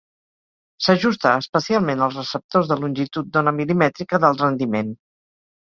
[0.85, 4.93] S'ajusta especialment als receptors de longitud d'ona mil·limètrica d'alt rendiment.